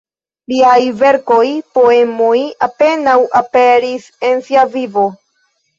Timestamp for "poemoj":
1.79-2.33